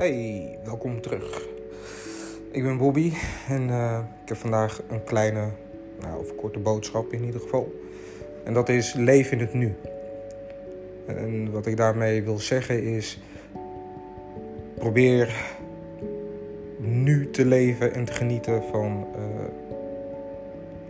[0.00, 1.46] Hey, welkom terug.
[2.50, 3.12] Ik ben Bobby
[3.48, 5.48] en uh, ik heb vandaag een kleine,
[6.00, 7.72] nou, of korte boodschap in ieder geval.
[8.44, 9.74] En dat is leef in het nu.
[11.06, 13.18] En wat ik daarmee wil zeggen is:
[14.74, 15.34] probeer
[16.78, 19.06] nu te leven en te genieten van,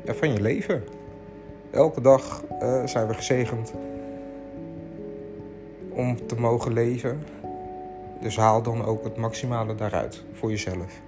[0.04, 0.84] ja, van je leven.
[1.70, 3.72] Elke dag uh, zijn we gezegend
[5.88, 7.22] om te mogen leven.
[8.20, 11.00] Dus haal dan ook het maximale daaruit voor jezelf.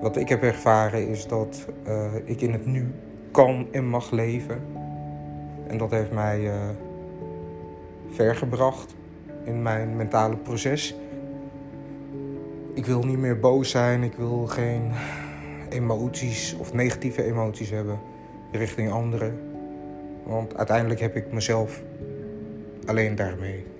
[0.00, 2.94] Wat ik heb ervaren is dat uh, ik in het nu
[3.30, 4.60] kan en mag leven.
[5.66, 6.52] En dat heeft mij uh,
[8.10, 8.94] ver gebracht
[9.44, 10.94] in mijn mentale proces.
[12.74, 14.92] Ik wil niet meer boos zijn, ik wil geen
[15.68, 17.98] emoties of negatieve emoties hebben
[18.52, 19.38] richting anderen.
[20.22, 21.82] Want uiteindelijk heb ik mezelf
[22.86, 23.73] alleen daarmee.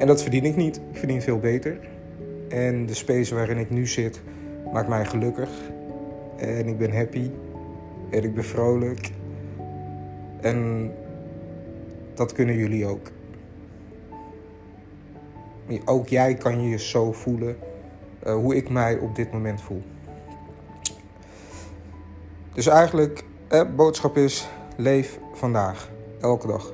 [0.00, 0.76] En dat verdien ik niet.
[0.76, 1.78] Ik verdien veel beter.
[2.48, 4.20] En de space waarin ik nu zit
[4.72, 5.50] maakt mij gelukkig.
[6.36, 7.30] En ik ben happy.
[8.10, 9.10] En ik ben vrolijk.
[10.40, 10.90] En
[12.14, 13.10] dat kunnen jullie ook.
[15.84, 17.56] Ook jij kan je zo voelen
[18.26, 19.82] uh, hoe ik mij op dit moment voel.
[22.52, 25.90] Dus eigenlijk, eh, boodschap is: leef vandaag,
[26.20, 26.72] elke dag.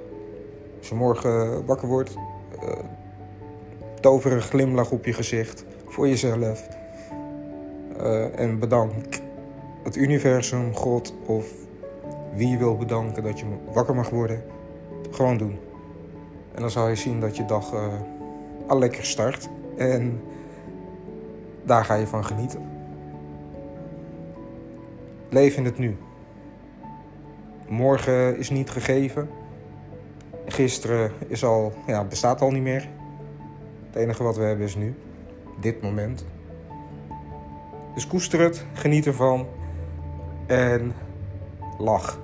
[0.79, 2.15] Als je morgen wakker wordt,
[2.63, 2.69] uh,
[4.07, 6.69] tover een glimlach op je gezicht voor jezelf.
[8.01, 9.21] Uh, en bedank
[9.85, 11.47] het universum, God of
[12.35, 14.43] wie je wil bedanken dat je wakker mag worden.
[15.11, 15.59] Gewoon doen.
[16.55, 17.87] En dan zal je zien dat je dag uh,
[18.67, 19.49] al lekker start.
[19.77, 20.21] En
[21.63, 22.61] daar ga je van genieten.
[25.29, 25.97] Leef in het nu.
[27.69, 29.29] Morgen is niet gegeven.
[30.47, 32.96] Gisteren is al, ja, bestaat al niet meer.
[33.97, 34.95] Het enige wat we hebben is nu.
[35.61, 36.27] Dit moment.
[37.95, 39.47] Dus koester het, geniet ervan.
[40.47, 40.93] En
[41.79, 42.21] lach.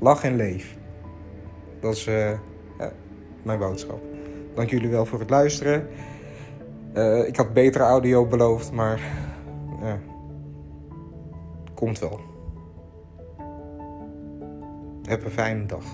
[0.00, 0.76] Lach en leef.
[1.80, 2.30] Dat is uh,
[2.78, 2.92] ja,
[3.42, 4.00] mijn boodschap.
[4.54, 5.88] Dank jullie wel voor het luisteren.
[6.94, 9.00] Uh, ik had betere audio beloofd, maar
[9.82, 9.98] ja,
[11.74, 12.20] komt wel.
[15.02, 15.84] Heb een fijne dag.